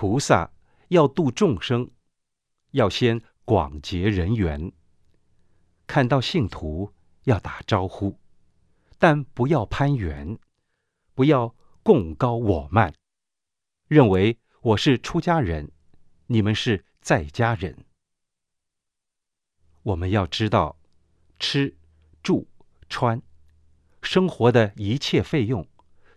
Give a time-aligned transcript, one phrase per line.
[0.00, 0.52] 菩萨
[0.90, 1.90] 要度众生，
[2.70, 4.70] 要先广结人缘。
[5.88, 8.16] 看到信徒要打招呼，
[8.96, 10.38] 但不要攀缘，
[11.14, 12.94] 不要共高我慢，
[13.88, 15.72] 认为我是出家人，
[16.26, 17.84] 你们是在家人。
[19.82, 20.78] 我们要知道，
[21.40, 21.76] 吃、
[22.22, 22.46] 住、
[22.88, 23.20] 穿，
[24.00, 25.66] 生活的一切费用，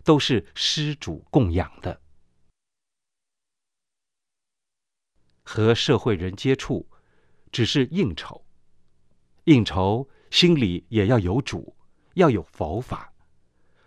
[0.04, 2.01] 都是施主供养的。
[5.42, 6.88] 和社会人接触，
[7.50, 8.44] 只是应酬。
[9.44, 11.76] 应酬心里也要有主，
[12.14, 13.12] 要有佛法，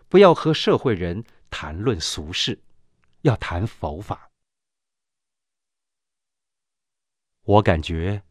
[0.10, 2.62] 不要和社会人谈论俗事，
[3.22, 4.30] 要谈佛法。
[7.44, 8.24] 我感觉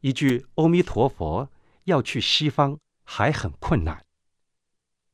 [0.00, 1.50] 一句“阿弥陀佛”
[1.84, 4.04] 要去西方还很困难，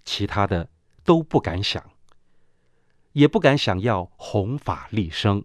[0.05, 0.70] 其他的
[1.05, 1.92] 都不敢想，
[3.12, 5.45] 也不敢想要弘法利生。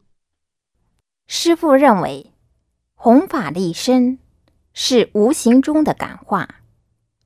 [1.28, 2.34] 师父认为，
[2.96, 4.20] 弘法利生。
[4.80, 6.62] 是无形中的感化，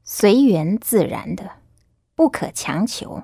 [0.05, 1.57] 随缘自然的，
[2.15, 3.23] 不可强求。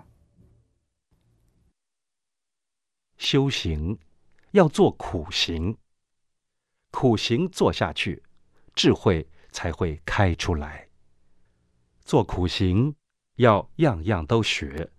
[3.18, 3.98] 修行
[4.52, 5.78] 要做苦行，
[6.92, 8.22] 苦行做下去，
[8.76, 10.90] 智慧才会开出来。
[12.04, 12.94] 做苦行
[13.36, 14.92] 要样样都学，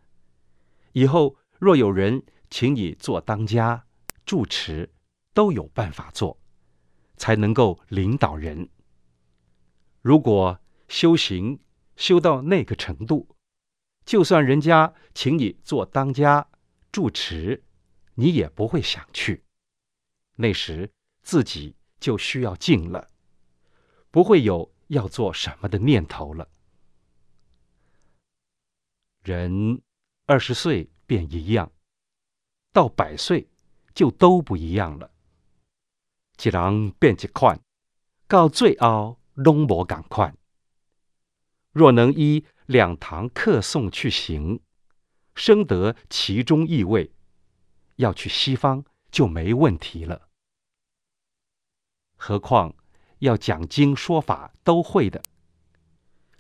[0.93, 3.85] 以后若有人请你做当家、
[4.25, 4.91] 住持，
[5.39, 6.37] 都有办法做，
[7.17, 8.69] 才能够领导人。
[10.03, 11.61] 如果修行
[11.95, 13.37] 修到那个程度，
[14.05, 16.49] 就算人家请你做当家、
[16.91, 17.63] 住持，
[18.15, 19.45] 你也不会想去。
[20.35, 20.91] 那时
[21.23, 23.09] 自己就需要静了，
[24.11, 26.49] 不会有要做什么的念头了。
[29.23, 29.81] 人
[30.27, 31.71] 二十岁便一样，
[32.73, 33.49] 到百岁
[33.95, 35.09] 就都不一样了。
[36.43, 37.61] 一人变一款，
[38.27, 39.19] 到最后。
[39.39, 40.35] 拢无赶快。
[41.71, 44.61] 若能依两堂课诵去行，
[45.37, 47.13] 生得其中意味，
[47.95, 50.29] 要去西方就没问题了。
[52.17, 52.75] 何况
[53.21, 55.23] 要讲经说法都会的，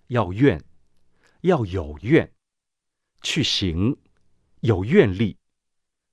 [0.08, 0.60] 要愿，
[1.42, 2.34] 要有愿，
[3.22, 3.96] 去行，
[4.62, 5.38] 有愿力，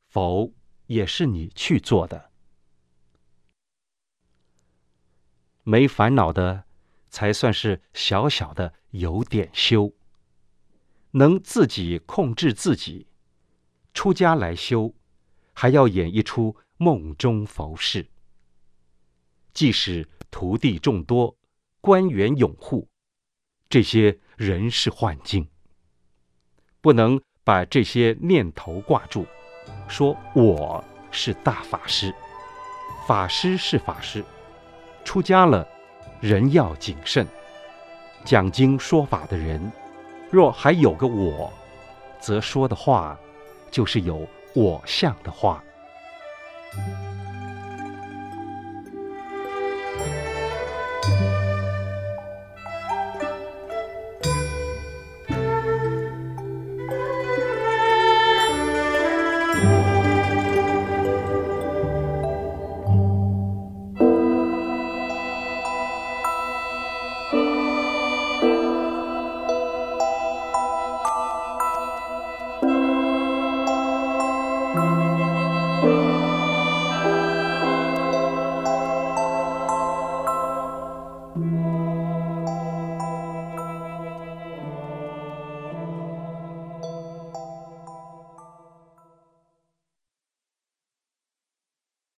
[0.07, 0.53] 否
[0.85, 2.24] 也是你去做的，
[5.65, 6.63] 没烦恼的。
[7.07, 9.93] 才算是小小的有点修，
[11.11, 13.07] 能自己控制自己。
[13.93, 14.93] 出家来修，
[15.53, 18.09] 还要演一出梦中佛事。
[19.53, 21.37] 即使徒弟众多，
[21.79, 22.89] 官员拥护，
[23.69, 25.47] 这些人是幻境。
[26.81, 29.25] 不能把这些念头挂住，
[29.87, 32.13] 说我是大法师，
[33.07, 34.21] 法师是法师，
[35.05, 35.65] 出家了。
[36.21, 37.27] 人要谨慎，
[38.23, 39.71] 讲经说法的人，
[40.31, 41.53] 若还有个我，
[42.19, 43.15] 则说的话
[43.69, 45.63] 就是有我相的话。